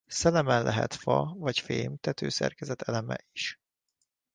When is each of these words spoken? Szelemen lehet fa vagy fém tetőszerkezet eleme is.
Szelemen 0.07 0.63
lehet 0.63 0.93
fa 0.93 1.33
vagy 1.37 1.59
fém 1.59 1.97
tetőszerkezet 1.97 2.81
eleme 2.81 3.19
is. 3.31 3.57